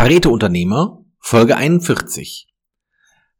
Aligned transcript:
Pareto 0.00 0.30
Unternehmer, 0.30 1.04
Folge 1.18 1.58
41. 1.58 2.48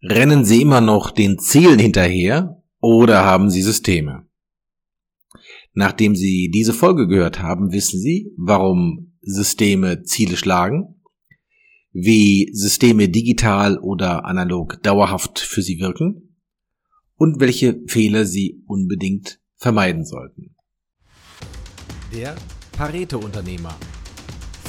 Rennen 0.03 0.45
Sie 0.45 0.61
immer 0.61 0.83
noch 0.83 1.11
den 1.11 1.39
Zielen 1.39 1.79
hinterher 1.79 2.63
oder 2.81 3.25
haben 3.25 3.49
Sie 3.49 3.63
Systeme? 3.63 4.29
Nachdem 5.73 6.15
Sie 6.15 6.51
diese 6.53 6.75
Folge 6.75 7.09
gehört 7.09 7.41
haben, 7.41 7.73
wissen 7.73 7.99
Sie, 7.99 8.35
warum 8.37 9.15
Systeme 9.23 10.03
Ziele 10.03 10.37
schlagen, 10.37 11.01
wie 11.93 12.51
Systeme 12.53 13.09
digital 13.09 13.79
oder 13.79 14.27
analog 14.27 14.83
dauerhaft 14.83 15.39
für 15.39 15.63
Sie 15.63 15.81
wirken 15.81 16.37
und 17.17 17.41
welche 17.41 17.81
Fehler 17.87 18.27
Sie 18.27 18.63
unbedingt 18.67 19.41
vermeiden 19.57 20.05
sollten. 20.05 20.55
Der 22.13 22.37
Pareto 22.77 23.19
Unternehmer 23.19 23.75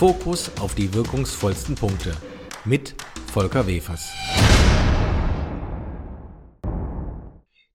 Fokus 0.01 0.49
auf 0.59 0.73
die 0.73 0.95
wirkungsvollsten 0.95 1.75
Punkte 1.75 2.17
mit 2.65 2.95
Volker 3.31 3.67
Wefers. 3.67 4.09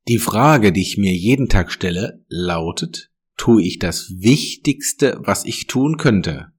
Die 0.08 0.18
Frage, 0.18 0.72
die 0.72 0.82
ich 0.82 0.98
mir 0.98 1.14
jeden 1.14 1.48
Tag 1.48 1.70
stelle, 1.70 2.24
lautet, 2.26 3.12
tue 3.36 3.62
ich 3.62 3.78
das 3.78 4.10
Wichtigste, 4.16 5.20
was 5.22 5.44
ich 5.44 5.68
tun 5.68 5.98
könnte? 5.98 6.52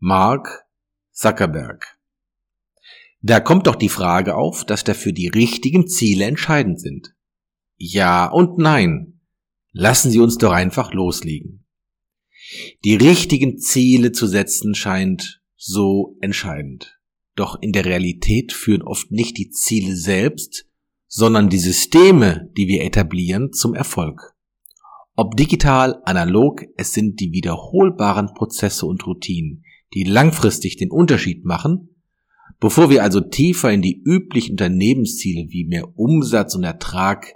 Mark 0.00 0.66
Zuckerberg. 1.12 1.96
Da 3.22 3.38
kommt 3.38 3.68
doch 3.68 3.76
die 3.76 3.88
Frage 3.88 4.34
auf, 4.34 4.64
dass 4.64 4.82
dafür 4.82 5.12
die 5.12 5.28
richtigen 5.28 5.86
Ziele 5.86 6.24
entscheidend 6.24 6.80
sind. 6.80 7.14
Ja 7.76 8.26
und 8.26 8.58
nein. 8.58 9.20
Lassen 9.70 10.10
Sie 10.10 10.18
uns 10.18 10.38
doch 10.38 10.50
einfach 10.50 10.92
loslegen. 10.92 11.65
Die 12.84 12.94
richtigen 12.94 13.58
Ziele 13.58 14.12
zu 14.12 14.26
setzen 14.26 14.74
scheint 14.74 15.40
so 15.56 16.16
entscheidend. 16.20 16.98
Doch 17.34 17.58
in 17.60 17.72
der 17.72 17.84
Realität 17.84 18.52
führen 18.52 18.82
oft 18.82 19.10
nicht 19.10 19.36
die 19.36 19.50
Ziele 19.50 19.96
selbst, 19.96 20.66
sondern 21.06 21.48
die 21.48 21.58
Systeme, 21.58 22.50
die 22.56 22.66
wir 22.66 22.82
etablieren, 22.82 23.52
zum 23.52 23.74
Erfolg. 23.74 24.34
Ob 25.14 25.36
digital, 25.36 26.02
analog, 26.04 26.62
es 26.76 26.92
sind 26.92 27.20
die 27.20 27.32
wiederholbaren 27.32 28.34
Prozesse 28.34 28.86
und 28.86 29.06
Routinen, 29.06 29.64
die 29.94 30.04
langfristig 30.04 30.76
den 30.76 30.90
Unterschied 30.90 31.44
machen. 31.44 31.96
Bevor 32.60 32.90
wir 32.90 33.02
also 33.02 33.20
tiefer 33.20 33.72
in 33.72 33.82
die 33.82 34.02
üblichen 34.02 34.52
Unternehmensziele 34.52 35.50
wie 35.50 35.64
mehr 35.64 35.98
Umsatz 35.98 36.54
und 36.54 36.64
Ertrag 36.64 37.32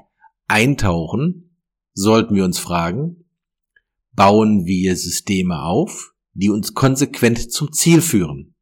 eintauchen, 0.46 1.56
sollten 1.94 2.34
wir 2.34 2.44
uns 2.44 2.58
fragen, 2.58 3.19
bauen 4.20 4.66
wir 4.66 4.96
Systeme 4.96 5.62
auf, 5.62 6.12
die 6.34 6.50
uns 6.50 6.74
konsequent 6.74 7.50
zum 7.50 7.72
Ziel 7.72 8.02
führen. 8.02 8.54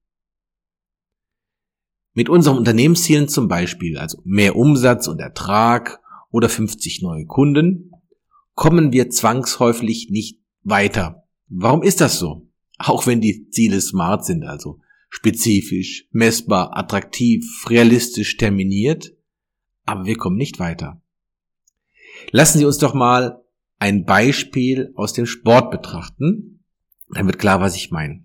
Mit 2.14 2.28
unseren 2.28 2.58
Unternehmenszielen 2.58 3.26
zum 3.26 3.48
Beispiel, 3.48 3.98
also 3.98 4.22
mehr 4.24 4.54
Umsatz 4.54 5.08
und 5.08 5.18
Ertrag 5.18 6.00
oder 6.30 6.48
50 6.48 7.02
neue 7.02 7.26
Kunden, 7.26 7.90
kommen 8.54 8.92
wir 8.92 9.10
zwangsläufig 9.10 10.10
nicht 10.10 10.40
weiter. 10.62 11.24
Warum 11.48 11.82
ist 11.82 12.00
das 12.00 12.20
so? 12.20 12.46
Auch 12.78 13.08
wenn 13.08 13.20
die 13.20 13.50
Ziele 13.50 13.80
smart 13.80 14.24
sind, 14.24 14.44
also 14.44 14.78
spezifisch, 15.08 16.06
messbar, 16.12 16.76
attraktiv, 16.76 17.44
realistisch 17.68 18.36
terminiert, 18.36 19.12
aber 19.86 20.04
wir 20.04 20.16
kommen 20.16 20.36
nicht 20.36 20.60
weiter. 20.60 21.02
Lassen 22.30 22.58
Sie 22.58 22.64
uns 22.64 22.78
doch 22.78 22.94
mal 22.94 23.42
ein 23.78 24.04
Beispiel 24.04 24.92
aus 24.94 25.12
dem 25.12 25.26
Sport 25.26 25.70
betrachten, 25.70 26.64
dann 27.10 27.26
wird 27.26 27.38
klar, 27.38 27.60
was 27.60 27.76
ich 27.76 27.90
meine. 27.90 28.24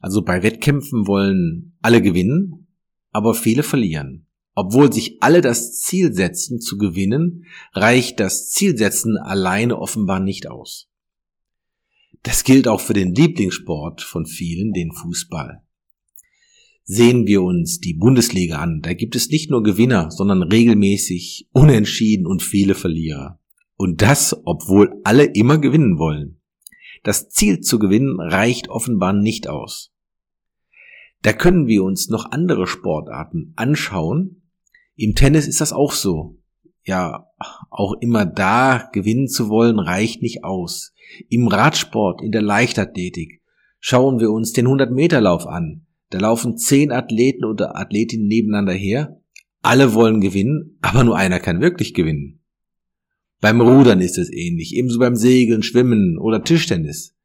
Also 0.00 0.22
bei 0.22 0.42
Wettkämpfen 0.42 1.06
wollen 1.06 1.76
alle 1.82 2.02
gewinnen, 2.02 2.68
aber 3.10 3.34
viele 3.34 3.62
verlieren. 3.62 4.26
Obwohl 4.54 4.92
sich 4.92 5.22
alle 5.22 5.40
das 5.40 5.80
Ziel 5.80 6.12
setzen 6.12 6.60
zu 6.60 6.76
gewinnen, 6.76 7.46
reicht 7.72 8.20
das 8.20 8.50
Zielsetzen 8.50 9.16
alleine 9.16 9.78
offenbar 9.78 10.20
nicht 10.20 10.46
aus. 10.46 10.90
Das 12.22 12.44
gilt 12.44 12.68
auch 12.68 12.80
für 12.80 12.92
den 12.92 13.14
Lieblingssport 13.14 14.02
von 14.02 14.26
vielen, 14.26 14.72
den 14.72 14.92
Fußball. 14.92 15.62
Sehen 16.84 17.26
wir 17.26 17.42
uns 17.42 17.80
die 17.80 17.94
Bundesliga 17.94 18.58
an, 18.58 18.80
da 18.82 18.92
gibt 18.92 19.16
es 19.16 19.28
nicht 19.28 19.50
nur 19.50 19.62
Gewinner, 19.62 20.10
sondern 20.10 20.42
regelmäßig 20.42 21.48
Unentschieden 21.52 22.26
und 22.26 22.42
viele 22.42 22.74
Verlierer. 22.74 23.40
Und 23.82 24.00
das, 24.00 24.40
obwohl 24.44 25.00
alle 25.02 25.24
immer 25.24 25.58
gewinnen 25.58 25.98
wollen. 25.98 26.40
Das 27.02 27.30
Ziel 27.30 27.58
zu 27.58 27.80
gewinnen 27.80 28.20
reicht 28.20 28.68
offenbar 28.68 29.12
nicht 29.12 29.48
aus. 29.48 29.92
Da 31.22 31.32
können 31.32 31.66
wir 31.66 31.82
uns 31.82 32.08
noch 32.08 32.30
andere 32.30 32.68
Sportarten 32.68 33.54
anschauen. 33.56 34.44
Im 34.94 35.16
Tennis 35.16 35.48
ist 35.48 35.60
das 35.60 35.72
auch 35.72 35.90
so. 35.90 36.38
Ja, 36.84 37.26
auch 37.70 37.94
immer 38.00 38.24
da 38.24 38.88
gewinnen 38.92 39.26
zu 39.26 39.48
wollen 39.48 39.80
reicht 39.80 40.22
nicht 40.22 40.44
aus. 40.44 40.94
Im 41.28 41.48
Radsport, 41.48 42.22
in 42.22 42.30
der 42.30 42.42
Leichtathletik 42.42 43.42
schauen 43.80 44.20
wir 44.20 44.30
uns 44.30 44.52
den 44.52 44.68
100-Meter-Lauf 44.68 45.48
an. 45.48 45.86
Da 46.10 46.20
laufen 46.20 46.56
zehn 46.56 46.92
Athleten 46.92 47.44
oder 47.44 47.76
Athletinnen 47.76 48.28
nebeneinander 48.28 48.74
her. 48.74 49.20
Alle 49.60 49.92
wollen 49.92 50.20
gewinnen, 50.20 50.78
aber 50.82 51.02
nur 51.02 51.16
einer 51.16 51.40
kann 51.40 51.60
wirklich 51.60 51.94
gewinnen. 51.94 52.41
Beim 53.42 53.60
Rudern 53.60 54.00
ist 54.00 54.18
es 54.18 54.32
ähnlich, 54.32 54.76
ebenso 54.76 55.00
beim 55.00 55.16
Segeln, 55.16 55.64
Schwimmen 55.64 56.16
oder 56.16 56.44
Tischtennis. 56.44 57.16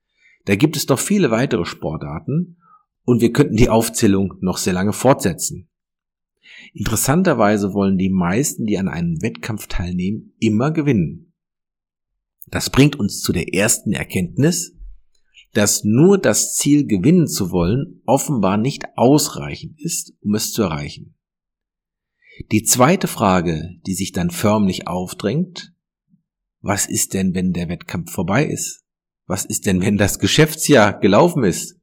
Da 0.46 0.56
gibt 0.56 0.76
es 0.76 0.88
noch 0.88 0.98
viele 0.98 1.30
weitere 1.30 1.64
Sportarten 1.64 2.58
und 3.06 3.22
wir 3.22 3.32
könnten 3.32 3.56
die 3.56 3.70
Aufzählung 3.70 4.34
noch 4.42 4.58
sehr 4.58 4.74
lange 4.74 4.94
fortsetzen. 4.94 5.70
Interessanterweise 6.74 7.72
wollen 7.76 8.00
die 8.00 8.10
meisten, 8.10 8.66
die 8.66 8.80
an 8.80 8.88
einem 8.88 9.22
Wettkampf 9.22 9.68
teilnehmen, 9.68 10.34
immer 10.40 10.72
gewinnen. 10.72 11.34
Das 12.48 12.72
bringt 12.72 12.96
uns 12.96 13.22
zu 13.22 13.32
der 13.32 13.54
ersten 13.54 13.94
Erkenntnis, 13.94 14.76
dass 15.54 15.84
nur 15.84 16.18
das 16.18 16.56
Ziel 16.56 16.88
gewinnen 16.88 17.28
zu 17.28 17.52
wollen 17.52 18.02
offenbar 18.08 18.58
nicht 18.58 18.86
ausreichend 18.96 19.80
ist, 19.80 20.14
um 20.22 20.34
es 20.34 20.52
zu 20.52 20.64
erreichen. 20.64 21.14
Die 22.52 22.64
zweite 22.64 23.08
Frage, 23.08 23.76
die 23.86 23.94
sich 23.94 24.14
dann 24.14 24.32
förmlich 24.32 24.88
aufdrängt, 24.88 25.74
was 26.68 26.86
ist 26.86 27.14
denn, 27.14 27.34
wenn 27.34 27.54
der 27.54 27.70
Wettkampf 27.70 28.12
vorbei 28.12 28.46
ist? 28.46 28.84
Was 29.26 29.46
ist 29.46 29.66
denn, 29.66 29.82
wenn 29.82 29.98
das 29.98 30.20
Geschäftsjahr 30.20 31.00
gelaufen 31.00 31.46
ist? 31.46 31.80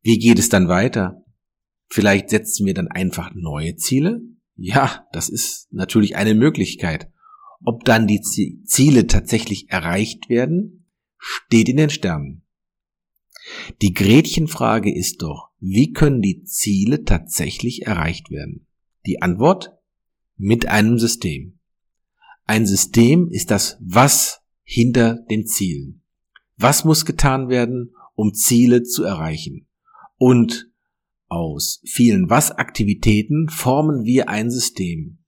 Wie 0.00 0.18
geht 0.18 0.38
es 0.38 0.48
dann 0.48 0.68
weiter? 0.68 1.22
Vielleicht 1.90 2.30
setzen 2.30 2.64
wir 2.64 2.72
dann 2.72 2.88
einfach 2.88 3.34
neue 3.34 3.76
Ziele? 3.76 4.22
Ja, 4.56 5.06
das 5.12 5.28
ist 5.28 5.68
natürlich 5.70 6.16
eine 6.16 6.34
Möglichkeit. 6.34 7.10
Ob 7.62 7.84
dann 7.84 8.06
die 8.06 8.22
Ziele 8.22 9.06
tatsächlich 9.06 9.68
erreicht 9.68 10.30
werden, 10.30 10.86
steht 11.18 11.68
in 11.68 11.76
den 11.76 11.90
Sternen. 11.90 12.42
Die 13.82 13.92
Gretchenfrage 13.92 14.94
ist 14.94 15.20
doch, 15.20 15.50
wie 15.60 15.92
können 15.92 16.22
die 16.22 16.44
Ziele 16.44 17.04
tatsächlich 17.04 17.86
erreicht 17.86 18.30
werden? 18.30 18.66
Die 19.04 19.20
Antwort? 19.20 19.72
Mit 20.38 20.66
einem 20.68 20.98
System. 20.98 21.58
Ein 22.46 22.66
System 22.66 23.28
ist 23.30 23.50
das 23.50 23.78
Was 23.80 24.40
hinter 24.62 25.20
den 25.30 25.46
Zielen. 25.46 26.02
Was 26.56 26.84
muss 26.84 27.04
getan 27.04 27.48
werden, 27.48 27.94
um 28.14 28.34
Ziele 28.34 28.82
zu 28.82 29.02
erreichen? 29.02 29.66
Und 30.16 30.70
aus 31.28 31.80
vielen 31.84 32.28
Was-Aktivitäten 32.28 33.48
formen 33.48 34.04
wir 34.04 34.28
ein 34.28 34.50
System. 34.50 35.18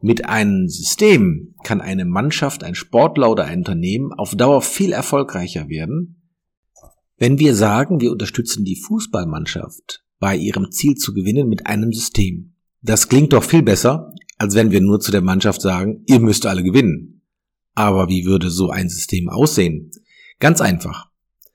Mit 0.00 0.26
einem 0.26 0.68
System 0.68 1.54
kann 1.64 1.80
eine 1.80 2.04
Mannschaft, 2.04 2.62
ein 2.62 2.74
Sportler 2.74 3.30
oder 3.30 3.44
ein 3.44 3.58
Unternehmen 3.58 4.12
auf 4.12 4.34
Dauer 4.34 4.62
viel 4.62 4.92
erfolgreicher 4.92 5.68
werden, 5.68 6.22
wenn 7.16 7.38
wir 7.38 7.54
sagen, 7.54 8.00
wir 8.00 8.12
unterstützen 8.12 8.64
die 8.64 8.76
Fußballmannschaft 8.76 10.04
bei 10.20 10.36
ihrem 10.36 10.70
Ziel 10.70 10.94
zu 10.94 11.12
gewinnen 11.14 11.48
mit 11.48 11.66
einem 11.66 11.92
System. 11.92 12.54
Das 12.80 13.08
klingt 13.08 13.32
doch 13.32 13.42
viel 13.42 13.62
besser, 13.62 14.12
als 14.38 14.54
wenn 14.54 14.70
wir 14.70 14.80
nur 14.80 15.00
zu 15.00 15.10
der 15.10 15.20
Mannschaft 15.20 15.60
sagen, 15.60 16.04
ihr 16.06 16.20
müsst 16.20 16.46
alle 16.46 16.62
gewinnen. 16.62 17.22
Aber 17.74 18.08
wie 18.08 18.24
würde 18.24 18.50
so 18.50 18.70
ein 18.70 18.88
System 18.88 19.28
aussehen? 19.28 19.90
Ganz 20.38 20.60
einfach. 20.60 21.08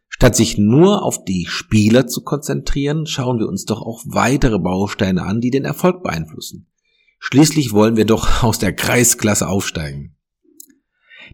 Statt 0.09 0.35
sich 0.35 0.57
nur 0.57 1.03
auf 1.03 1.25
die 1.25 1.47
Spieler 1.47 2.07
zu 2.07 2.21
konzentrieren, 2.21 3.07
schauen 3.07 3.39
wir 3.39 3.47
uns 3.47 3.65
doch 3.65 3.81
auch 3.81 4.03
weitere 4.05 4.59
Bausteine 4.59 5.23
an, 5.23 5.41
die 5.41 5.49
den 5.49 5.65
Erfolg 5.65 6.03
beeinflussen. 6.03 6.67
Schließlich 7.19 7.71
wollen 7.71 7.95
wir 7.95 8.05
doch 8.05 8.43
aus 8.43 8.59
der 8.59 8.73
Kreisklasse 8.73 9.47
aufsteigen. 9.47 10.15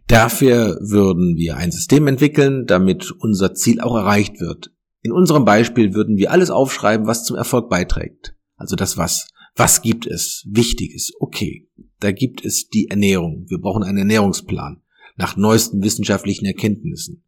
Dafür 0.07 0.79
würden 0.81 1.35
wir 1.35 1.57
ein 1.57 1.71
System 1.71 2.07
entwickeln, 2.07 2.65
damit 2.65 3.11
unser 3.11 3.53
Ziel 3.53 3.81
auch 3.81 3.95
erreicht 3.95 4.39
wird. 4.39 4.71
In 5.01 5.11
unserem 5.11 5.45
Beispiel 5.45 5.93
würden 5.93 6.17
wir 6.17 6.31
alles 6.31 6.49
aufschreiben, 6.49 7.07
was 7.07 7.25
zum 7.25 7.35
Erfolg 7.35 7.69
beiträgt. 7.69 8.35
Also 8.55 8.75
das 8.75 8.97
was. 8.97 9.27
Was 9.59 9.81
gibt 9.81 10.07
es 10.07 10.45
Wichtiges? 10.50 11.11
Okay, 11.19 11.67
da 12.00 12.13
gibt 12.13 12.45
es 12.45 12.69
die 12.69 12.88
Ernährung. 12.88 13.45
Wir 13.50 13.57
brauchen 13.57 13.83
einen 13.83 13.97
Ernährungsplan 13.97 14.81
nach 15.17 15.35
neuesten 15.35 15.83
wissenschaftlichen 15.83 16.45
Erkenntnissen. 16.45 17.25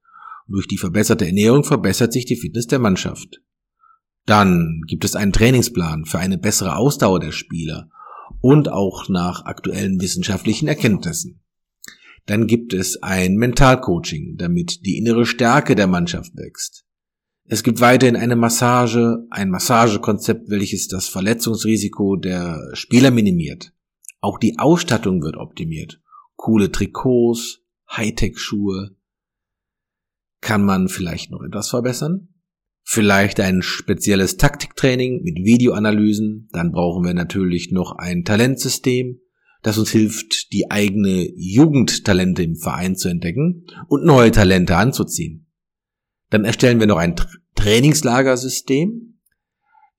Und 0.48 0.54
durch 0.54 0.66
die 0.66 0.78
verbesserte 0.78 1.26
Ernährung 1.26 1.66
verbessert 1.66 2.14
sich 2.14 2.24
die 2.24 2.38
Fitness 2.38 2.68
der 2.68 2.80
Mannschaft. 2.80 3.42
Dann 4.26 4.80
gibt 4.88 5.04
es 5.04 5.18
einen 5.18 5.34
Trainingsplan 5.34 6.06
für 6.06 6.20
eine 6.20 6.38
bessere 6.38 6.78
Ausdauer 6.78 7.20
der 7.20 7.34
Spieler 7.34 7.90
und 8.40 8.70
auch 8.70 9.10
nach 9.10 9.44
aktuellen 9.44 10.00
wissenschaftlichen 10.00 10.70
Erkenntnissen. 10.70 11.42
Dann 12.28 12.48
gibt 12.48 12.72
es 12.72 13.04
ein 13.04 13.36
Mentalcoaching, 13.36 14.38
damit 14.38 14.86
die 14.86 14.98
innere 14.98 15.26
Stärke 15.26 15.76
der 15.76 15.88
Mannschaft 15.88 16.34
wächst. 16.38 16.86
Es 17.46 17.64
gibt 17.64 17.82
weiterhin 17.82 18.16
eine 18.16 18.36
Massage, 18.36 19.26
ein 19.30 19.50
Massagekonzept, 19.50 20.50
welches 20.50 20.88
das 20.88 21.08
Verletzungsrisiko 21.08 22.16
der 22.16 22.70
Spieler 22.74 23.12
minimiert. 23.12 23.74
Auch 24.22 24.38
die 24.38 24.60
Ausstattung 24.60 25.22
wird 25.24 25.36
optimiert. 25.36 26.00
Coole 26.36 26.72
Trikots, 26.72 27.60
Hightech-Schuhe. 27.92 28.96
Kann 30.40 30.64
man 30.64 30.88
vielleicht 30.88 31.32
noch 31.32 31.42
etwas 31.44 31.70
verbessern? 31.70 32.30
Vielleicht 32.84 33.40
ein 33.40 33.62
spezielles 33.62 34.38
Taktiktraining 34.38 35.22
mit 35.24 35.38
Videoanalysen. 35.38 36.50
Dann 36.52 36.72
brauchen 36.72 37.06
wir 37.06 37.14
natürlich 37.14 37.72
noch 37.72 37.94
ein 37.94 38.24
Talentsystem, 38.24 39.20
das 39.62 39.78
uns 39.78 39.92
hilft, 39.92 40.52
die 40.52 40.72
eigene 40.72 41.28
Jugendtalente 41.36 42.44
im 42.44 42.56
Verein 42.56 42.96
zu 42.96 43.10
entdecken 43.10 43.66
und 43.88 44.06
neue 44.06 44.32
Talente 44.32 44.78
anzuziehen. 44.78 45.51
Dann 46.32 46.46
erstellen 46.46 46.80
wir 46.80 46.88
noch 46.88 46.98
ein 46.98 47.16
Trainingslagersystem, 47.56 49.20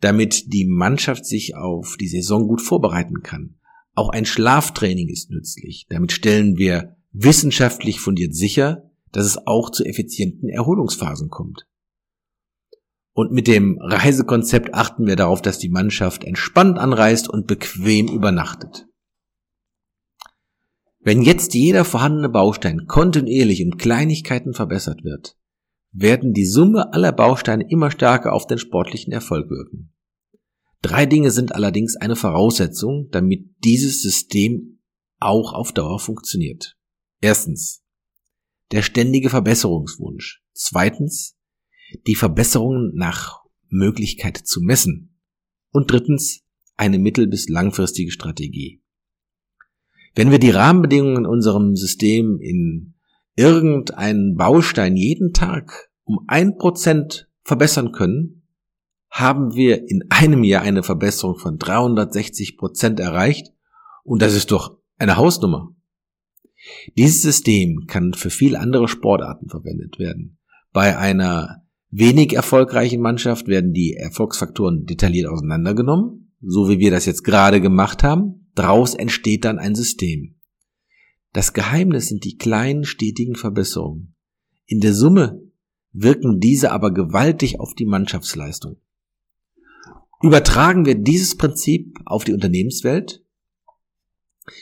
damit 0.01 0.53
die 0.53 0.67
Mannschaft 0.67 1.25
sich 1.25 1.55
auf 1.55 1.97
die 2.01 2.09
Saison 2.09 2.49
gut 2.49 2.61
vorbereiten 2.61 3.23
kann. 3.23 3.61
Auch 3.95 4.09
ein 4.09 4.25
Schlaftraining 4.25 5.09
ist 5.09 5.31
nützlich. 5.31 5.87
Damit 5.89 6.11
stellen 6.11 6.57
wir 6.57 6.97
wissenschaftlich 7.13 8.01
fundiert 8.01 8.35
sicher, 8.35 8.91
dass 9.13 9.27
es 9.27 9.47
auch 9.47 9.71
zu 9.71 9.85
effizienten 9.85 10.49
Erholungsphasen 10.49 11.29
kommt. 11.29 11.69
Und 13.13 13.31
mit 13.31 13.47
dem 13.47 13.79
Reisekonzept 13.79 14.73
achten 14.73 15.07
wir 15.07 15.17
darauf, 15.17 15.43
dass 15.43 15.59
die 15.59 15.69
Mannschaft 15.69 16.25
entspannt 16.25 16.79
anreist 16.79 17.29
und 17.29 17.47
bequem 17.47 18.09
übernachtet. 18.09 18.87
Wenn 21.01 21.21
jetzt 21.21 21.53
jeder 21.53 21.85
vorhandene 21.85 22.31
Baustein 22.31 22.87
kontinuierlich 22.87 23.63
um 23.63 23.77
Kleinigkeiten 23.77 24.55
verbessert 24.55 25.05
wird, 25.05 25.37
werden 25.93 26.33
die 26.33 26.47
Summe 26.47 26.93
aller 26.93 27.13
Bausteine 27.13 27.69
immer 27.69 27.91
stärker 27.91 28.33
auf 28.33 28.47
den 28.47 28.59
sportlichen 28.59 29.13
Erfolg 29.13 29.51
wirken. 29.51 29.93
Drei 30.81 31.07
Dinge 31.07 31.31
sind 31.31 31.55
allerdings 31.55 31.97
eine 31.97 32.17
Voraussetzung, 32.17 33.09
damit 33.13 33.47
dieses 33.63 34.03
System 34.03 34.81
auch 35.21 35.53
auf 35.53 35.73
Dauer 35.73 36.01
funktioniert. 36.01 36.77
Erstens, 37.21 37.85
der 38.73 38.83
ständige 38.83 39.31
Verbesserungswunsch. 39.31 40.43
Zweitens, 40.55 41.37
die 42.07 42.15
Verbesserungen 42.15 42.93
nach 42.95 43.43
Möglichkeit 43.69 44.39
zu 44.39 44.61
messen. 44.61 45.21
Und 45.71 45.91
drittens, 45.91 46.43
eine 46.77 46.99
mittel- 46.99 47.29
bis 47.29 47.49
langfristige 47.49 48.11
Strategie. 48.11 48.83
Wenn 50.15 50.31
wir 50.31 50.39
die 50.39 50.51
Rahmenbedingungen 50.51 51.19
in 51.19 51.27
unserem 51.27 51.77
System 51.77 52.39
in 52.41 52.92
irgendeinen 53.37 54.37
Baustein 54.37 54.97
jeden 54.97 55.33
Tag 55.33 55.91
um 56.05 56.21
ein 56.27 56.57
Prozent 56.57 57.29
verbessern 57.43 57.93
können, 57.93 58.43
haben 59.11 59.55
wir 59.55 59.89
in 59.89 60.05
einem 60.09 60.43
Jahr 60.43 60.63
eine 60.63 60.83
Verbesserung 60.83 61.37
von 61.37 61.59
360 61.59 62.57
Prozent 62.57 62.99
erreicht 62.99 63.53
und 64.05 64.23
das 64.23 64.35
ist 64.35 64.51
doch 64.51 64.79
eine 64.99 65.17
Hausnummer. 65.17 65.75
Dieses 66.97 67.23
System 67.23 67.87
kann 67.87 68.15
für 68.15 68.31
viele 68.31 68.61
andere 68.61 68.89
Sportarten 68.89 69.49
verwendet 69.49 69.99
werden. 69.99 70.39
Bei 70.73 70.97
einer 70.97 71.63
wenig 71.91 72.35
erfolgreichen 72.35 73.03
Mannschaft 73.03 73.49
werden 73.49 73.73
die 73.73 73.95
Erfolgsfaktoren 73.95 74.87
detailliert 74.87 75.29
auseinandergenommen, 75.29 76.33
so 76.41 76.69
wie 76.69 76.79
wir 76.79 76.91
das 76.91 77.05
jetzt 77.05 77.25
gerade 77.25 77.61
gemacht 77.61 78.03
haben. 78.03 78.51
Daraus 78.55 78.95
entsteht 78.95 79.45
dann 79.45 79.59
ein 79.59 79.75
System. 79.75 80.37
Das 81.33 81.55
Geheimnis 81.55 82.09
sind 82.09 82.25
die 82.25 82.37
kleinen 82.37 82.85
stetigen 82.85 83.37
Verbesserungen. 83.37 84.15
In 84.67 84.81
der 84.81 84.93
Summe 84.93 85.41
wirken 85.93 86.41
diese 86.41 86.73
aber 86.73 86.93
gewaltig 86.93 87.59
auf 87.61 87.75
die 87.75 87.87
Mannschaftsleistung. 87.87 88.77
Übertragen 90.23 90.87
wir 90.87 90.95
dieses 90.95 91.37
Prinzip 91.37 91.99
auf 92.05 92.25
die 92.25 92.33
Unternehmenswelt, 92.33 93.25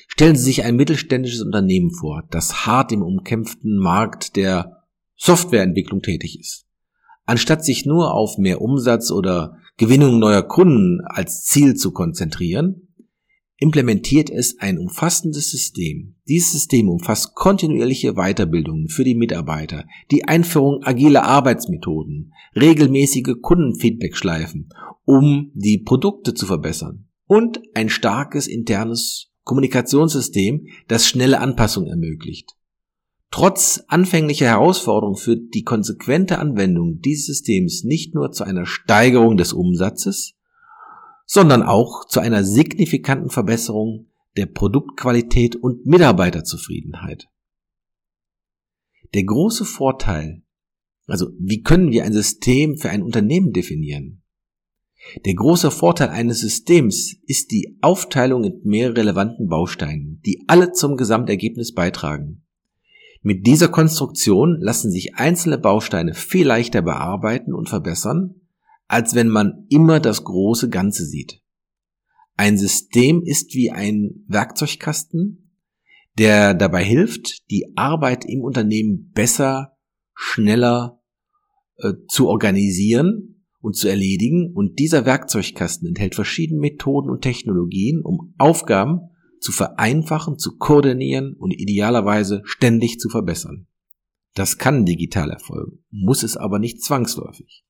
stellen 0.09 0.37
Sie 0.37 0.45
sich 0.45 0.65
ein 0.65 0.77
mittelständisches 0.77 1.43
Unternehmen 1.43 1.91
vor, 1.91 2.23
das 2.31 2.67
hart 2.67 2.93
im 2.93 3.03
umkämpften 3.03 3.77
Markt 3.77 4.37
der 4.37 4.85
Softwareentwicklung 5.17 6.03
tätig 6.03 6.39
ist. 6.39 6.67
Anstatt 7.27 7.65
sich 7.65 7.85
nur 7.85 8.15
auf 8.15 8.39
mehr 8.39 8.61
Umsatz 8.61 9.11
oder 9.11 9.59
Gewinnung 9.77 10.19
neuer 10.19 10.43
Kunden 10.43 11.01
als 11.05 11.45
Ziel 11.45 11.75
zu 11.75 11.93
konzentrieren, 11.93 12.89
implementiert 13.61 14.31
es 14.31 14.59
ein 14.59 14.79
umfassendes 14.79 15.51
System. 15.51 16.17
Dieses 16.27 16.53
System 16.53 16.89
umfasst 16.89 17.35
kontinuierliche 17.35 18.15
Weiterbildungen 18.15 18.89
für 18.89 19.05
die 19.05 19.15
Mitarbeiter, 19.15 19.85
die 20.11 20.25
Einführung 20.25 20.83
agiler 20.83 21.25
Arbeitsmethoden, 21.25 22.33
regelmäßige 22.57 23.37
Kundenfeedback-Schleifen, 23.41 24.71
um 25.05 25.53
die 25.55 25.79
Produkte 25.79 26.35
zu 26.35 26.47
verbessern 26.47 27.07
und 27.27 27.61
ein 27.75 27.91
starkes 27.91 28.49
internes 28.49 29.31
Kommunikationssystem, 29.45 30.67
das 30.89 31.07
schnelle 31.07 31.41
Anpassungen 31.41 31.91
ermöglicht. 31.91 32.57
Trotz 33.31 33.85
anfänglicher 33.87 34.47
Herausforderungen 34.47 35.17
führt 35.17 35.55
die 35.55 35.63
konsequente 35.63 36.39
Anwendung 36.39 37.01
dieses 37.01 37.27
Systems 37.27 37.85
nicht 37.85 38.15
nur 38.15 38.33
zu 38.33 38.43
einer 38.43 38.67
Steigerung 38.67 39.37
des 39.37 39.53
Umsatzes, 39.53 40.35
sondern 41.33 41.63
auch 41.63 42.07
zu 42.07 42.19
einer 42.19 42.43
signifikanten 42.43 43.31
Verbesserung 43.31 44.09
der 44.37 44.47
Produktqualität 44.47 45.55
und 45.55 45.87
Mitarbeiterzufriedenheit. 45.87 47.29
Der 49.15 49.23
große 49.23 49.65
Vorteil, 49.65 50.43
also 51.07 51.29
wie 51.39 51.63
können 51.63 51.93
wir 51.93 52.03
ein 52.03 52.13
System 52.13 52.77
für 52.79 52.91
ein 52.91 53.05
Unternehmen 53.05 53.53
definieren? 53.53 54.23
Der 55.25 55.35
große 55.35 55.71
Vorteil 55.71 56.09
eines 56.09 56.41
Systems 56.41 57.15
ist 57.27 57.53
die 57.53 57.79
Aufteilung 57.81 58.43
in 58.43 58.61
mehr 58.65 58.97
relevanten 58.97 59.47
Bausteinen, 59.47 60.21
die 60.27 60.43
alle 60.49 60.73
zum 60.73 60.97
Gesamtergebnis 60.97 61.75
beitragen. 61.75 62.43
Mit 63.23 63.47
dieser 63.47 63.69
Konstruktion 63.69 64.59
lassen 64.61 64.91
sich 64.91 65.15
einzelne 65.15 65.59
Bausteine 65.59 66.13
viel 66.13 66.49
leichter 66.49 66.83
bearbeiten 66.83 67.55
und 67.55 67.69
verbessern, 67.69 68.35
als 68.91 69.15
wenn 69.15 69.29
man 69.29 69.67
immer 69.69 70.01
das 70.01 70.25
große 70.25 70.69
Ganze 70.69 71.07
sieht. 71.07 71.41
Ein 72.37 72.59
System 72.59 73.23
ist 73.23 73.55
wie 73.55 73.71
ein 73.71 74.25
Werkzeugkasten, 74.27 75.53
der 76.19 76.55
dabei 76.55 76.83
hilft, 76.83 77.49
die 77.53 77.77
Arbeit 77.77 78.25
im 78.25 78.41
Unternehmen 78.41 79.13
besser, 79.13 79.77
schneller 80.13 81.01
äh, 81.77 81.93
zu 82.09 82.27
organisieren 82.27 83.45
und 83.61 83.77
zu 83.77 83.87
erledigen. 83.87 84.53
Und 84.53 84.81
dieser 84.81 85.07
Werkzeugkasten 85.07 85.87
enthält 85.87 86.17
verschiedene 86.17 86.59
Methoden 86.59 87.11
und 87.11 87.23
Technologien, 87.23 88.01
um 88.03 88.35
Aufgaben 88.39 89.11
zu 89.39 89.53
vereinfachen, 89.53 90.37
zu 90.37 90.57
koordinieren 90.57 91.37
und 91.39 91.53
idealerweise 91.53 92.43
ständig 92.45 92.99
zu 92.99 93.09
verbessern. 93.09 93.69
Das 94.35 94.59
kann 94.59 94.85
digital 94.85 95.31
erfolgen, 95.31 95.85
muss 95.91 96.25
es 96.25 96.37
aber 96.37 96.59
nicht 96.59 96.83
zwangsläufig. 96.83 97.65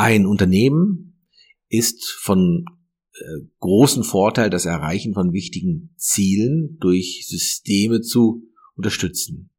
Ein 0.00 0.24
Unternehmen 0.24 1.20
ist 1.68 2.10
von 2.22 2.64
äh, 3.12 3.22
großen 3.58 4.02
Vorteil 4.02 4.48
das 4.48 4.64
Erreichen 4.64 5.12
von 5.12 5.34
wichtigen 5.34 5.92
Zielen 5.98 6.78
durch 6.80 7.26
Systeme 7.28 8.00
zu 8.00 8.48
unterstützen. 8.76 9.50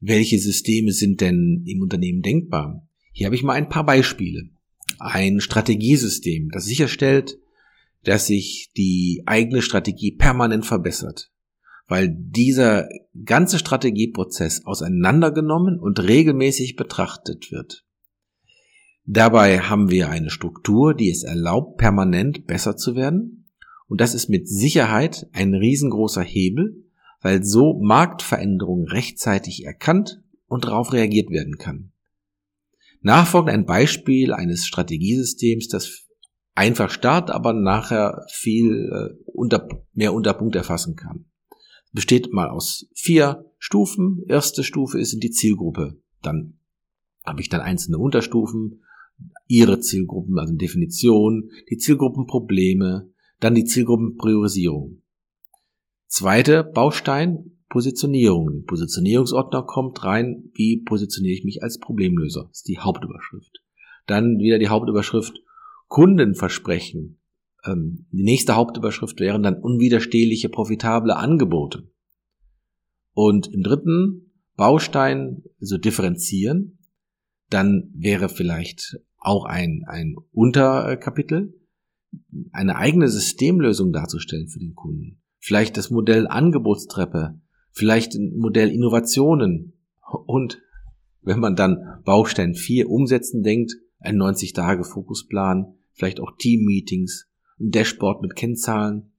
Welche 0.00 0.40
Systeme 0.40 0.90
sind 0.90 1.20
denn 1.20 1.62
im 1.68 1.82
Unternehmen 1.82 2.20
denkbar? 2.20 2.88
Hier 3.12 3.26
habe 3.26 3.36
ich 3.36 3.44
mal 3.44 3.52
ein 3.52 3.68
paar 3.68 3.86
Beispiele. 3.86 4.50
Ein 4.98 5.40
Strategiesystem, 5.40 6.48
das 6.48 6.64
sicherstellt, 6.64 7.38
dass 8.02 8.26
sich 8.26 8.72
die 8.76 9.22
eigene 9.24 9.62
Strategie 9.62 10.16
permanent 10.16 10.66
verbessert, 10.66 11.30
weil 11.86 12.12
dieser 12.12 12.88
ganze 13.24 13.60
Strategieprozess 13.60 14.66
auseinandergenommen 14.66 15.78
und 15.78 16.00
regelmäßig 16.00 16.74
betrachtet 16.74 17.52
wird. 17.52 17.84
Dabei 19.04 19.60
haben 19.60 19.90
wir 19.90 20.10
eine 20.10 20.30
Struktur, 20.30 20.94
die 20.94 21.10
es 21.10 21.24
erlaubt, 21.24 21.76
permanent 21.76 22.46
besser 22.46 22.76
zu 22.76 22.94
werden. 22.94 23.46
Und 23.88 24.00
das 24.00 24.14
ist 24.14 24.28
mit 24.28 24.48
Sicherheit 24.48 25.26
ein 25.32 25.54
riesengroßer 25.54 26.22
Hebel, 26.22 26.84
weil 27.20 27.44
so 27.44 27.80
Marktveränderungen 27.80 28.88
rechtzeitig 28.88 29.64
erkannt 29.64 30.22
und 30.46 30.64
darauf 30.64 30.92
reagiert 30.92 31.30
werden 31.30 31.58
kann. 31.58 31.92
Nachfolgend 33.00 33.50
ein 33.52 33.66
Beispiel 33.66 34.32
eines 34.32 34.66
Strategiesystems, 34.66 35.68
das 35.68 36.06
einfach 36.54 36.90
startet, 36.90 37.34
aber 37.34 37.52
nachher 37.52 38.24
viel 38.30 38.90
äh, 38.92 39.22
unter, 39.26 39.68
mehr 39.92 40.12
Unterpunkt 40.14 40.54
erfassen 40.54 40.94
kann. 40.94 41.26
Besteht 41.92 42.32
mal 42.32 42.48
aus 42.48 42.86
vier 42.94 43.44
Stufen. 43.58 44.22
Erste 44.28 44.62
Stufe 44.62 44.98
ist 45.00 45.18
die 45.20 45.30
Zielgruppe. 45.30 46.00
Dann 46.22 46.58
habe 47.24 47.40
ich 47.40 47.48
dann 47.48 47.60
einzelne 47.60 47.98
Unterstufen, 47.98 48.82
ihre 49.46 49.80
Zielgruppen, 49.80 50.38
also 50.38 50.54
Definition, 50.54 51.50
die 51.70 51.76
Zielgruppenprobleme, 51.76 53.10
dann 53.40 53.54
die 53.54 53.64
Zielgruppenpriorisierung. 53.64 55.02
Zweiter 56.06 56.62
Baustein, 56.62 57.58
Positionierung. 57.68 58.64
Positionierungsordner 58.66 59.62
kommt 59.62 60.04
rein, 60.04 60.50
wie 60.54 60.82
positioniere 60.82 61.34
ich 61.34 61.44
mich 61.44 61.62
als 61.62 61.78
Problemlöser. 61.78 62.44
Das 62.48 62.58
ist 62.58 62.68
die 62.68 62.78
Hauptüberschrift. 62.78 63.62
Dann 64.06 64.38
wieder 64.38 64.58
die 64.58 64.68
Hauptüberschrift 64.68 65.40
Kundenversprechen. 65.88 67.18
Ähm, 67.64 68.06
die 68.10 68.24
nächste 68.24 68.56
Hauptüberschrift 68.56 69.20
wären 69.20 69.42
dann 69.42 69.60
unwiderstehliche, 69.60 70.50
profitable 70.50 71.16
Angebote. 71.16 71.88
Und 73.14 73.52
im 73.52 73.62
dritten 73.62 74.32
Baustein, 74.56 75.42
also 75.60 75.78
differenzieren, 75.78 76.78
dann 77.48 77.90
wäre 77.94 78.28
vielleicht 78.28 78.98
auch 79.22 79.44
ein, 79.44 79.84
ein 79.86 80.16
Unterkapitel, 80.32 81.54
eine 82.52 82.76
eigene 82.76 83.08
Systemlösung 83.08 83.92
darzustellen 83.92 84.48
für 84.48 84.58
den 84.58 84.74
Kunden. 84.74 85.22
Vielleicht 85.38 85.76
das 85.76 85.90
Modell 85.90 86.26
Angebotstreppe, 86.28 87.40
vielleicht 87.70 88.14
ein 88.14 88.36
Modell 88.36 88.70
Innovationen 88.70 89.74
und 90.26 90.60
wenn 91.22 91.40
man 91.40 91.56
dann 91.56 92.00
Baustein 92.04 92.54
4 92.54 92.90
umsetzen 92.90 93.42
denkt, 93.42 93.72
ein 94.00 94.16
90-Tage-Fokusplan, 94.16 95.74
vielleicht 95.92 96.20
auch 96.20 96.32
Team-Meetings, 96.36 97.28
ein 97.60 97.70
Dashboard 97.70 98.22
mit 98.22 98.34
Kennzahlen. 98.34 99.12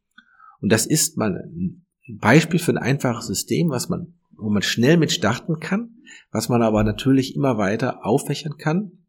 Und 0.59 0.71
das 0.71 0.85
ist 0.85 1.17
mal 1.17 1.37
ein 1.37 1.85
Beispiel 2.19 2.59
für 2.59 2.73
ein 2.73 2.77
einfaches 2.77 3.27
System, 3.27 3.69
was 3.69 3.87
man, 3.87 4.15
wo 4.35 4.49
man 4.49 4.61
schnell 4.61 4.97
mit 4.97 5.13
starten 5.13 5.59
kann, 5.59 5.95
was 6.31 6.49
man 6.49 6.61
aber 6.61 6.83
natürlich 6.83 7.35
immer 7.35 7.57
weiter 7.57 8.05
auffächern 8.05 8.57
kann 8.57 9.02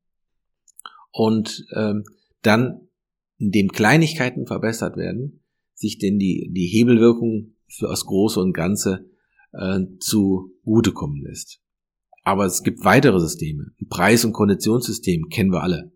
und 1.15 1.65
ähm, 1.75 2.03
dann, 2.43 2.89
indem 3.39 3.69
Kleinigkeiten 3.69 4.47
verbessert 4.47 4.97
werden, 4.97 5.45
sich 5.73 5.99
denn 5.99 6.19
die, 6.19 6.51
die 6.53 6.67
Hebelwirkung 6.67 7.55
für 7.69 7.87
das 7.87 8.05
Große 8.05 8.41
und 8.41 8.53
Ganze 8.53 9.07
äh, 9.53 9.81
zugutekommen 10.01 11.23
lässt. 11.23 11.61
Aber 12.25 12.47
es 12.47 12.65
gibt 12.65 12.85
weitere 12.85 13.21
Systeme. 13.21 13.69
Preis- 13.89 14.25
und 14.25 14.33
Konditionssystem 14.33 15.29
kennen 15.29 15.53
wir 15.53 15.63
alle. 15.63 15.93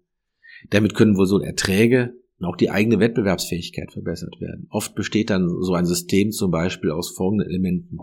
Damit 0.70 0.94
können 0.94 1.16
wohl 1.16 1.26
so 1.26 1.40
Erträge 1.40 2.14
und 2.38 2.46
auch 2.46 2.56
die 2.56 2.70
eigene 2.70 3.00
Wettbewerbsfähigkeit 3.00 3.92
verbessert 3.92 4.40
werden. 4.40 4.68
Oft 4.70 4.94
besteht 4.94 5.30
dann 5.30 5.48
so 5.48 5.74
ein 5.74 5.86
System 5.86 6.30
zum 6.30 6.52
Beispiel 6.52 6.92
aus 6.92 7.10
folgenden 7.10 7.48
Elementen. 7.48 7.98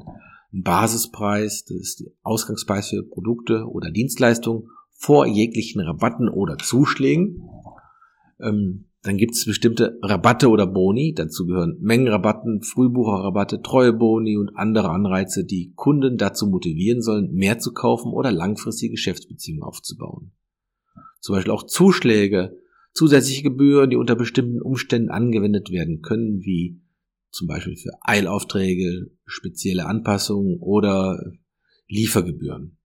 Ein 0.51 0.63
Basispreis, 0.63 1.63
das 1.63 1.77
ist 1.77 1.99
der 2.01 2.11
Ausgangspreis 2.23 2.89
für 2.89 3.03
Produkte 3.03 3.65
oder 3.69 3.89
Dienstleistungen 3.89 4.69
vor 5.05 5.27
jeglichen 5.27 5.81
Rabatten 5.81 6.29
oder 6.29 6.57
Zuschlägen. 6.57 7.47
Ähm, 8.41 8.85
dann 9.03 9.17
gibt 9.17 9.35
es 9.35 9.45
bestimmte 9.45 9.99
Rabatte 10.01 10.49
oder 10.49 10.65
Boni. 10.65 11.13
Dazu 11.13 11.45
gehören 11.45 11.77
Mengenrabatten, 11.79 12.63
Frühbucherrabatte, 12.63 13.61
Treueboni 13.61 14.35
und 14.35 14.55
andere 14.55 14.89
Anreize, 14.89 15.45
die 15.45 15.73
Kunden 15.75 16.17
dazu 16.17 16.47
motivieren 16.47 17.03
sollen, 17.03 17.31
mehr 17.31 17.59
zu 17.59 17.71
kaufen 17.71 18.13
oder 18.13 18.31
langfristige 18.31 18.93
Geschäftsbeziehungen 18.93 19.61
aufzubauen. 19.61 20.31
Zum 21.19 21.35
Beispiel 21.35 21.53
auch 21.53 21.67
Zuschläge, 21.67 22.57
zusätzliche 22.91 23.43
Gebühren, 23.43 23.91
die 23.91 23.97
unter 23.97 24.15
bestimmten 24.15 24.59
Umständen 24.59 25.09
angewendet 25.09 25.69
werden 25.69 26.01
können, 26.01 26.41
wie 26.41 26.81
zum 27.29 27.47
Beispiel 27.47 27.75
für 27.75 27.91
Eilaufträge, 28.01 29.11
spezielle 29.25 29.85
Anpassungen 29.85 30.57
oder 30.61 31.21
Liefergebühren. 31.87 32.77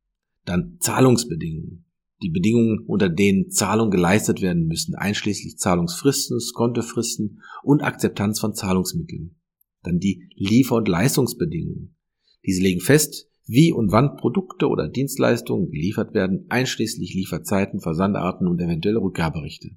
Dann 0.44 0.76
Zahlungsbedingungen 0.80 1.86
die 2.22 2.30
Bedingungen, 2.30 2.80
unter 2.86 3.08
denen 3.08 3.50
Zahlungen 3.50 3.90
geleistet 3.90 4.42
werden 4.42 4.66
müssen, 4.66 4.94
einschließlich 4.94 5.56
Zahlungsfristen, 5.58 6.38
Skontofristen 6.40 7.40
und 7.62 7.82
Akzeptanz 7.82 8.40
von 8.40 8.54
Zahlungsmitteln. 8.54 9.36
Dann 9.82 9.98
die 9.98 10.28
Liefer- 10.34 10.76
und 10.76 10.88
Leistungsbedingungen. 10.88 11.96
Diese 12.44 12.62
legen 12.62 12.80
fest, 12.80 13.28
wie 13.46 13.72
und 13.72 13.90
wann 13.90 14.16
Produkte 14.16 14.68
oder 14.68 14.88
Dienstleistungen 14.88 15.70
geliefert 15.70 16.14
werden, 16.14 16.46
einschließlich 16.50 17.14
Lieferzeiten, 17.14 17.80
Versandarten 17.80 18.46
und 18.46 18.60
eventuelle 18.60 19.00
Rückgaberechte. 19.00 19.70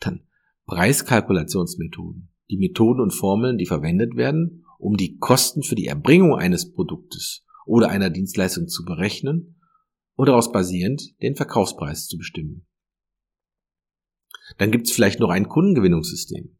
Dann 0.00 0.26
Preiskalkulationsmethoden. 0.66 2.30
Die 2.50 2.58
Methoden 2.58 3.00
und 3.00 3.12
Formeln, 3.12 3.58
die 3.58 3.66
verwendet 3.66 4.16
werden, 4.16 4.64
um 4.78 4.96
die 4.96 5.16
Kosten 5.16 5.62
für 5.62 5.74
die 5.74 5.86
Erbringung 5.86 6.34
eines 6.34 6.72
Produktes 6.72 7.44
oder 7.66 7.88
einer 7.88 8.10
Dienstleistung 8.10 8.68
zu 8.68 8.84
berechnen 8.84 9.53
und 10.16 10.28
daraus 10.28 10.52
basierend 10.52 11.20
den 11.22 11.36
Verkaufspreis 11.36 12.06
zu 12.06 12.16
bestimmen. 12.16 12.66
Dann 14.58 14.70
gibt 14.70 14.86
es 14.86 14.92
vielleicht 14.92 15.20
noch 15.20 15.30
ein 15.30 15.48
Kundengewinnungssystem. 15.48 16.56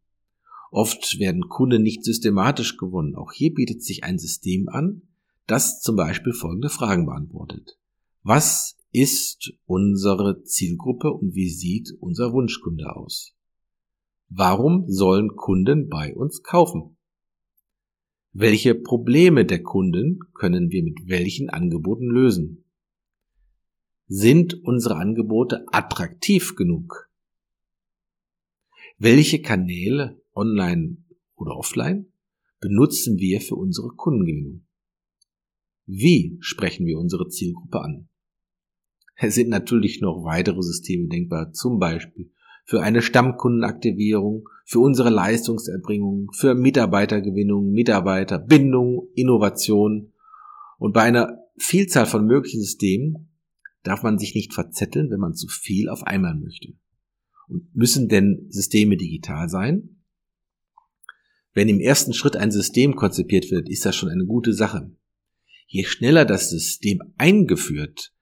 Oft 0.70 1.18
werden 1.18 1.48
Kunden 1.48 1.82
nicht 1.82 2.04
systematisch 2.04 2.76
gewonnen. 2.76 3.14
Auch 3.14 3.32
hier 3.32 3.54
bietet 3.54 3.82
sich 3.84 4.02
ein 4.02 4.18
System 4.18 4.68
an, 4.68 5.02
das 5.46 5.80
zum 5.80 5.94
Beispiel 5.94 6.32
folgende 6.32 6.70
Fragen 6.70 7.06
beantwortet. 7.06 7.78
Was 8.22 8.76
ist 8.90 9.52
unsere 9.66 10.42
Zielgruppe 10.44 11.12
und 11.12 11.34
wie 11.34 11.48
sieht 11.48 11.92
unser 12.00 12.32
Wunschkunde 12.32 12.96
aus? 12.96 13.34
Warum 14.28 14.84
sollen 14.88 15.36
Kunden 15.36 15.88
bei 15.88 16.14
uns 16.14 16.42
kaufen? 16.42 16.96
Welche 18.32 18.74
Probleme 18.74 19.44
der 19.44 19.62
Kunden 19.62 20.18
können 20.32 20.70
wir 20.70 20.82
mit 20.82 21.06
welchen 21.06 21.50
Angeboten 21.50 22.06
lösen? 22.06 22.63
Sind 24.06 24.62
unsere 24.64 24.96
Angebote 24.96 25.64
attraktiv 25.72 26.56
genug? 26.56 27.08
Welche 28.98 29.40
Kanäle, 29.40 30.20
online 30.34 30.98
oder 31.36 31.56
offline, 31.56 32.12
benutzen 32.60 33.18
wir 33.18 33.40
für 33.40 33.54
unsere 33.54 33.88
Kundengewinnung? 33.88 34.66
Wie 35.86 36.36
sprechen 36.40 36.84
wir 36.84 36.98
unsere 36.98 37.28
Zielgruppe 37.28 37.80
an? 37.80 38.08
Es 39.16 39.34
sind 39.36 39.48
natürlich 39.48 40.02
noch 40.02 40.22
weitere 40.24 40.62
Systeme 40.62 41.08
denkbar, 41.08 41.52
zum 41.52 41.78
Beispiel 41.78 42.30
für 42.66 42.82
eine 42.82 43.00
Stammkundenaktivierung, 43.00 44.48
für 44.66 44.80
unsere 44.80 45.10
Leistungserbringung, 45.10 46.30
für 46.32 46.54
Mitarbeitergewinnung, 46.54 47.70
Mitarbeiterbindung, 47.70 49.08
Innovation. 49.14 50.12
Und 50.78 50.92
bei 50.92 51.02
einer 51.02 51.38
Vielzahl 51.56 52.06
von 52.06 52.26
möglichen 52.26 52.60
Systemen 52.60 53.33
darf 53.84 54.02
man 54.02 54.18
sich 54.18 54.34
nicht 54.34 54.52
verzetteln, 54.52 55.10
wenn 55.10 55.20
man 55.20 55.34
zu 55.34 55.46
viel 55.46 55.88
auf 55.88 56.02
einmal 56.02 56.34
möchte. 56.34 56.74
Und 57.46 57.74
müssen 57.76 58.08
denn 58.08 58.46
Systeme 58.48 58.96
digital 58.96 59.48
sein? 59.48 60.00
Wenn 61.52 61.68
im 61.68 61.78
ersten 61.78 62.12
Schritt 62.12 62.36
ein 62.36 62.50
System 62.50 62.96
konzipiert 62.96 63.50
wird, 63.50 63.68
ist 63.68 63.86
das 63.86 63.94
schon 63.94 64.08
eine 64.08 64.24
gute 64.24 64.52
Sache. 64.52 64.90
Je 65.66 65.84
schneller 65.84 66.24
das 66.24 66.50
System 66.50 67.00
eingeführt 67.16 68.12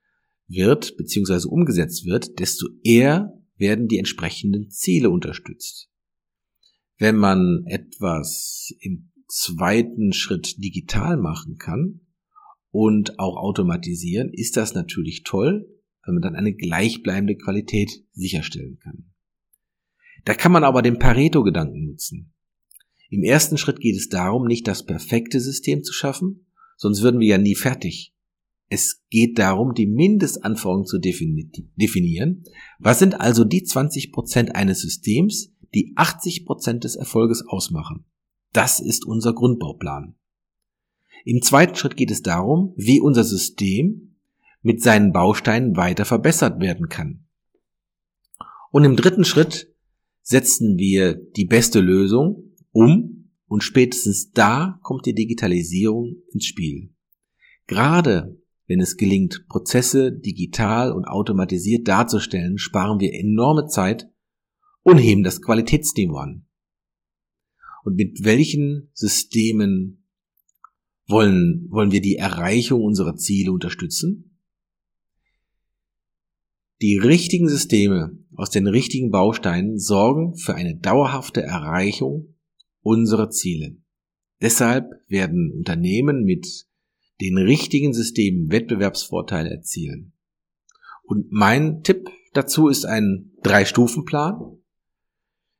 wird 0.47 0.95
bzw. 0.97 1.47
umgesetzt 1.47 2.05
wird, 2.05 2.39
desto 2.39 2.67
eher 2.83 3.33
werden 3.55 3.87
die 3.87 3.97
entsprechenden 3.97 4.69
Ziele 4.69 5.09
unterstützt. 5.09 5.89
Wenn 6.97 7.15
man 7.15 7.63
etwas 7.65 8.73
im 8.79 9.11
zweiten 9.27 10.13
Schritt 10.13 10.63
digital 10.63 11.17
machen 11.17 11.57
kann, 11.57 12.01
und 12.73 13.19
auch 13.19 13.37
automatisieren, 13.37 14.33
ist 14.33 14.57
das 14.57 14.73
natürlich 14.73 15.21
toll, 15.23 15.69
wenn 16.03 16.15
man 16.15 16.23
dann 16.23 16.35
eine 16.35 16.55
gleichbleibende 16.55 17.37
Qualität 17.37 18.03
sicherstellen 18.13 18.79
kann. 18.79 19.11
Da 20.25 20.33
kann 20.33 20.51
man 20.51 20.63
aber 20.63 20.81
den 20.81 20.97
Pareto-Gedanken 20.97 21.85
nutzen. 21.85 22.33
Im 23.11 23.21
ersten 23.21 23.59
Schritt 23.59 23.79
geht 23.79 23.95
es 23.95 24.09
darum, 24.09 24.47
nicht 24.47 24.67
das 24.67 24.87
perfekte 24.87 25.39
System 25.39 25.83
zu 25.83 25.93
schaffen, 25.93 26.47
sonst 26.75 27.03
würden 27.03 27.19
wir 27.19 27.27
ja 27.27 27.37
nie 27.37 27.53
fertig. 27.53 28.15
Es 28.69 29.03
geht 29.11 29.37
darum, 29.37 29.75
die 29.75 29.85
Mindestanforderungen 29.85 30.87
zu 30.87 30.97
definieren. 30.97 32.43
Was 32.79 32.97
sind 32.97 33.21
also 33.21 33.43
die 33.43 33.67
20% 33.67 34.49
eines 34.49 34.81
Systems, 34.81 35.53
die 35.75 35.93
80% 35.95 36.79
des 36.79 36.95
Erfolges 36.95 37.43
ausmachen? 37.47 38.05
Das 38.51 38.79
ist 38.79 39.05
unser 39.05 39.33
Grundbauplan. 39.33 40.15
Im 41.23 41.41
zweiten 41.41 41.75
Schritt 41.75 41.95
geht 41.95 42.11
es 42.11 42.21
darum, 42.21 42.73
wie 42.75 42.99
unser 42.99 43.23
System 43.23 44.15
mit 44.61 44.81
seinen 44.81 45.11
Bausteinen 45.11 45.75
weiter 45.75 46.05
verbessert 46.05 46.59
werden 46.61 46.89
kann. 46.89 47.25
Und 48.71 48.83
im 48.83 48.95
dritten 48.95 49.25
Schritt 49.25 49.73
setzen 50.21 50.77
wir 50.77 51.13
die 51.13 51.45
beste 51.45 51.79
Lösung 51.79 52.55
um 52.71 53.29
und 53.47 53.61
spätestens 53.61 54.31
da 54.31 54.79
kommt 54.81 55.05
die 55.05 55.13
Digitalisierung 55.13 56.15
ins 56.31 56.45
Spiel. 56.45 56.93
Gerade 57.67 58.37
wenn 58.65 58.79
es 58.79 58.97
gelingt, 58.97 59.45
Prozesse 59.47 60.11
digital 60.11 60.91
und 60.91 61.05
automatisiert 61.05 61.87
darzustellen, 61.87 62.57
sparen 62.57 62.99
wir 62.99 63.13
enorme 63.13 63.67
Zeit 63.67 64.09
und 64.83 64.97
heben 64.97 65.23
das 65.23 65.41
Qualitätsniveau 65.41 66.17
an. 66.17 66.45
Und 67.83 67.95
mit 67.95 68.23
welchen 68.23 68.89
Systemen 68.93 70.02
wollen, 71.07 71.67
wollen 71.69 71.91
wir 71.91 72.01
die 72.01 72.15
Erreichung 72.15 72.81
unserer 72.81 73.15
Ziele 73.15 73.51
unterstützen? 73.51 74.37
Die 76.81 76.97
richtigen 76.97 77.47
Systeme 77.47 78.17
aus 78.35 78.49
den 78.49 78.67
richtigen 78.67 79.09
Bausteinen 79.09 79.77
sorgen 79.79 80.35
für 80.35 80.55
eine 80.55 80.75
dauerhafte 80.75 81.41
Erreichung 81.41 82.35
unserer 82.81 83.29
Ziele. 83.29 83.77
Deshalb 84.41 84.91
werden 85.07 85.53
Unternehmen 85.55 86.23
mit 86.23 86.65
den 87.21 87.37
richtigen 87.37 87.93
Systemen 87.93 88.51
Wettbewerbsvorteile 88.51 89.49
erzielen. 89.49 90.13
Und 91.03 91.31
mein 91.31 91.83
Tipp 91.83 92.09
dazu 92.33 92.67
ist 92.67 92.85
ein 92.85 93.31
Drei-Stufen-Plan. 93.43 94.57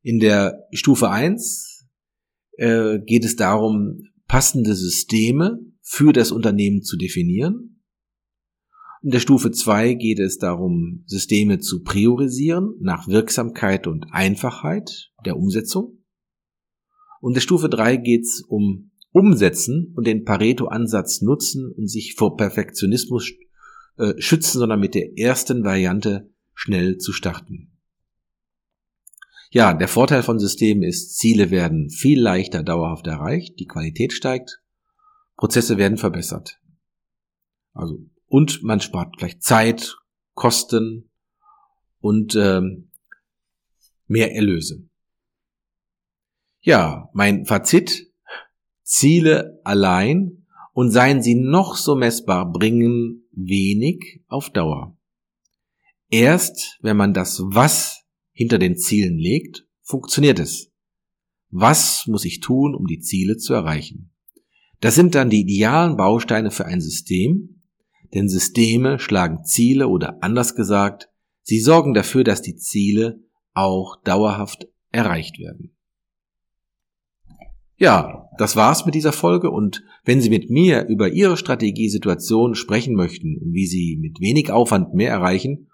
In 0.02 0.20
der 0.20 0.68
Stufe 0.72 1.10
1 1.10 1.88
äh, 2.58 3.00
geht 3.00 3.24
es 3.24 3.38
darum, 3.38 4.10
passende 4.28 4.76
Systeme 4.76 5.60
für 5.82 6.14
das 6.14 6.32
Unternehmen 6.32 6.82
zu 6.82 6.98
definieren. 6.98 7.82
In 9.04 9.12
der 9.12 9.20
Stufe 9.20 9.52
2 9.52 9.96
geht 9.96 10.20
es 10.20 10.38
darum, 10.38 11.04
Systeme 11.06 11.60
zu 11.60 11.84
priorisieren 11.84 12.76
nach 12.80 13.08
Wirksamkeit 13.08 13.86
und 13.86 14.06
Einfachheit 14.12 15.12
der 15.26 15.36
Umsetzung. 15.36 16.04
Und 17.20 17.36
der 17.36 17.42
Stufe 17.42 17.68
3 17.68 17.98
geht 17.98 18.24
es 18.24 18.42
um 18.48 18.92
Umsetzen 19.12 19.94
und 19.96 20.08
den 20.08 20.24
Pareto-Ansatz 20.24 21.22
nutzen 21.22 21.72
und 21.72 21.88
sich 21.88 22.16
vor 22.16 22.38
Perfektionismus 22.38 23.32
äh, 23.98 24.14
schützen, 24.20 24.58
sondern 24.58 24.80
mit 24.80 24.96
der 24.96 25.18
ersten 25.18 25.64
Variante 25.64 26.32
schnell 26.54 26.98
zu 26.98 27.12
starten. 27.12 27.73
Ja, 29.54 29.76
der 29.76 29.88
Vorteil 29.88 30.24
von 30.24 30.40
Systemen 30.40 30.82
ist, 30.82 31.16
Ziele 31.20 31.52
werden 31.52 31.92
viel 31.92 32.20
leichter 32.20 32.64
dauerhaft 32.64 33.06
erreicht, 33.06 33.60
die 33.60 33.68
Qualität 33.68 34.12
steigt, 34.12 34.64
Prozesse 35.38 35.78
werden 35.78 36.00
verbessert. 36.00 36.60
Also 37.72 38.00
und 38.26 38.64
man 38.64 38.80
spart 38.80 39.14
vielleicht 39.16 39.44
Zeit, 39.44 39.96
Kosten 40.34 41.12
und 42.00 42.36
ähm, 42.36 42.90
mehr 44.08 44.34
Erlöse. 44.34 44.90
Ja, 46.62 47.12
mein 47.14 47.46
Fazit, 47.46 48.12
Ziele 48.82 49.62
allein 49.64 50.48
und 50.72 50.90
seien 50.90 51.22
sie 51.22 51.36
noch 51.36 51.76
so 51.76 51.94
messbar, 51.94 52.52
bringen 52.52 53.28
wenig 53.32 54.24
auf 54.28 54.50
Dauer. 54.50 54.98
Erst 56.10 56.80
wenn 56.82 56.98
man 56.98 57.14
das 57.14 57.40
Was 57.46 58.03
hinter 58.34 58.60
den 58.60 58.76
Zielen 58.78 59.18
legt, 59.18 59.66
funktioniert 59.82 60.40
es. 60.40 60.72
Was 61.50 62.08
muss 62.08 62.26
ich 62.26 62.40
tun, 62.40 62.76
um 62.76 62.88
die 62.88 63.00
Ziele 63.00 63.38
zu 63.38 63.54
erreichen? 63.54 64.12
Das 64.82 64.96
sind 64.96 65.16
dann 65.16 65.30
die 65.30 65.42
idealen 65.42 65.96
Bausteine 65.96 66.52
für 66.52 66.66
ein 66.66 66.82
System, 66.82 67.62
denn 68.14 68.28
Systeme 68.28 69.00
schlagen 69.00 69.46
Ziele 69.46 69.88
oder 69.88 70.22
anders 70.22 70.56
gesagt, 70.56 71.10
sie 71.42 71.60
sorgen 71.60 71.94
dafür, 71.94 72.24
dass 72.24 72.42
die 72.42 72.56
Ziele 72.56 73.22
auch 73.54 73.96
dauerhaft 74.04 74.68
erreicht 74.92 75.40
werden. 75.40 75.76
Ja, 77.78 78.30
das 78.38 78.56
war's 78.56 78.86
mit 78.86 78.96
dieser 78.96 79.12
Folge 79.12 79.50
und 79.50 79.84
wenn 80.06 80.22
Sie 80.22 80.30
mit 80.30 80.50
mir 80.50 80.86
über 80.86 81.10
Ihre 81.10 81.38
Strategiesituation 81.38 82.56
sprechen 82.56 82.96
möchten 82.96 83.38
und 83.38 83.54
wie 83.54 83.66
Sie 83.66 83.98
mit 84.00 84.20
wenig 84.20 84.52
Aufwand 84.52 84.94
mehr 84.94 85.10
erreichen, 85.10 85.68